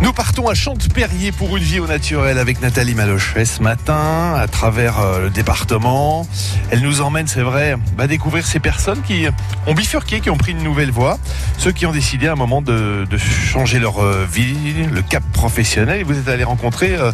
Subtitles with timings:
[0.00, 4.46] Nous partons à Chante-Perrier pour une vie au naturel avec Nathalie Malochet ce matin à
[4.46, 6.24] travers euh, le département.
[6.70, 9.26] Elle nous emmène, c'est vrai, à découvrir ces personnes qui
[9.66, 11.18] ont bifurqué, qui ont pris une nouvelle voie,
[11.58, 15.24] ceux qui ont décidé à un moment de, de changer leur euh, vie, le cap
[15.32, 16.04] professionnel.
[16.04, 17.10] Vous êtes allé rencontrer, euh,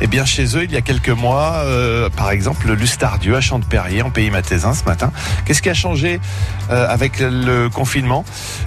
[0.00, 4.02] eh bien, chez eux il y a quelques mois, euh, par exemple, Lustardieu à Chante-Perrier
[4.02, 5.10] en pays mathésin ce matin.
[5.44, 6.20] Qu'est-ce qui a changé
[6.70, 8.24] euh, avec le confinement?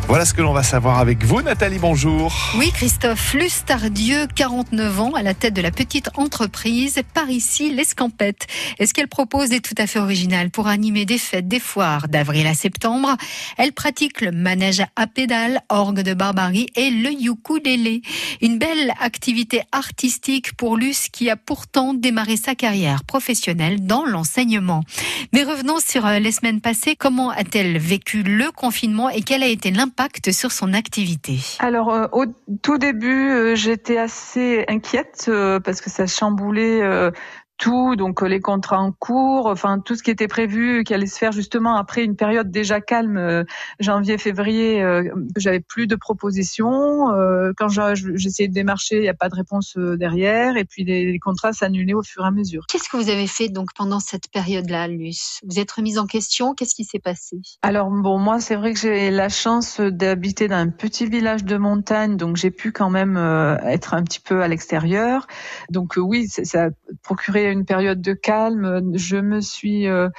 [0.09, 1.79] Voilà ce que l'on va savoir avec vous, Nathalie.
[1.79, 2.35] Bonjour.
[2.57, 3.19] Oui, Christophe
[3.61, 8.47] Lustardieu, 49 ans, à la tête de la petite entreprise par ici l'Escampette.
[8.79, 12.07] Et ce qu'elle propose est tout à fait original pour animer des fêtes, des foires
[12.07, 13.15] d'avril à septembre.
[13.59, 18.01] Elle pratique le manège à pédales, orgue de barbarie et le ukulélé.
[18.41, 24.83] Une belle activité artistique pour Luce qui a pourtant démarré sa carrière professionnelle dans l'enseignement.
[25.33, 26.95] Mais revenons sur euh, les semaines passées.
[26.95, 31.39] Comment a-t-elle vécu le confinement et quel a été l'impact sur son activité?
[31.59, 32.25] Alors euh, au
[32.61, 35.29] tout début, euh, j'étais assez inquiète
[35.63, 36.81] parce que ça chamboulait
[37.61, 41.05] tout, donc euh, les contrats en cours, enfin tout ce qui était prévu, qui allait
[41.05, 43.43] se faire justement après une période déjà calme, euh,
[43.79, 45.03] janvier-février, euh,
[45.37, 47.13] j'avais plus de propositions.
[47.13, 51.11] euh, quand j'essayais de démarcher, il n'y a pas de réponse derrière, et puis les,
[51.11, 52.65] les contrats s'annulaient au fur et à mesure.
[52.67, 55.39] Qu'est-ce que vous avez fait donc pendant cette période-là, Luce?
[55.47, 56.55] Vous êtes remise en question?
[56.55, 57.37] Qu'est-ce qui s'est passé?
[57.61, 61.57] Alors bon, moi c'est vrai que j'ai la chance d'habiter dans un petit village de
[61.57, 65.27] montagne, donc j'ai pu quand même euh, être un petit peu à l'extérieur.
[65.69, 66.69] Donc oui, ça
[67.01, 68.91] a procuré une période de calme.
[68.95, 70.09] Je me suis euh,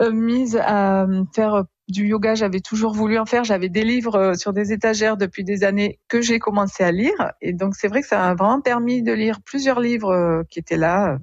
[0.00, 3.44] euh, mise à faire du yoga, j'avais toujours voulu en faire.
[3.44, 7.32] J'avais des livres euh, sur des étagères depuis des années que j'ai commencé à lire.
[7.40, 10.78] Et donc c'est vrai que ça m'a vraiment permis de lire plusieurs livres qui étaient
[10.78, 11.18] là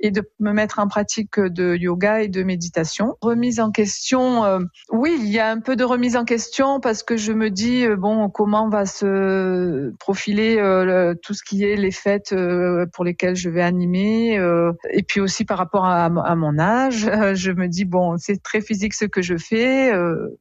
[0.00, 3.16] et de me mettre en pratique de yoga et de méditation.
[3.20, 7.02] Remise en question, euh, oui, il y a un peu de remise en question parce
[7.02, 11.76] que je me dis euh, bon, comment va se profiler euh, tout ce qui est
[11.76, 16.08] les fêtes euh, pour lesquelles je vais animer, euh, et puis aussi par rapport à,
[16.08, 19.92] mon âge, euh, je me dis bon, c'est très physique ce que je fais,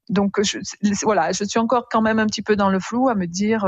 [0.10, 0.40] donc
[1.04, 3.66] voilà, je suis encore quand même un petit peu dans le flou à me dire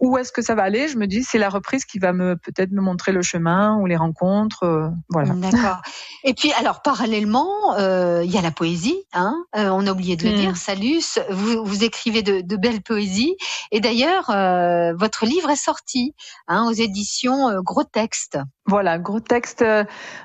[0.00, 0.88] où est-ce que ça va aller?
[0.88, 3.96] Je me dis c'est la reprise qui va peut-être me montrer le chemin ou les
[3.96, 4.88] rencontres, euh,
[5.24, 5.34] voilà.
[5.50, 5.82] D'accord.
[6.24, 7.48] Et puis, alors, parallèlement,
[7.78, 8.96] euh, il y a la poésie.
[9.12, 10.36] Hein Euh, on a oublié de le Mm.
[10.36, 10.56] dire.
[10.56, 11.00] Salut,
[11.30, 13.36] vous, vous écrivez de, de belles poésies.
[13.72, 16.14] Et d'ailleurs, euh, votre livre est sorti
[16.48, 18.38] hein, aux éditions Gros Texte.
[18.66, 19.64] Voilà, gros texte.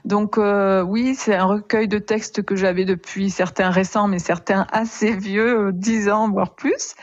[0.03, 5.15] Donc oui, c'est un recueil de textes que j'avais depuis certains récents, mais certains assez
[5.15, 6.93] vieux, euh, 10 ans voire plus.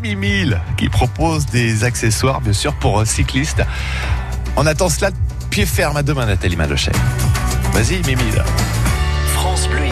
[0.77, 3.63] Qui propose des accessoires bien sûr pour euh, cyclistes.
[4.57, 5.11] On attend cela
[5.49, 5.97] pied ferme.
[5.97, 6.93] À demain Nathalie Malochet.
[7.73, 8.43] Vas-y Mimile.
[9.35, 9.79] France Bleu